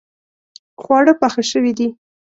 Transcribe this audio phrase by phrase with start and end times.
[0.81, 1.87] خواړه پاخه شوې دي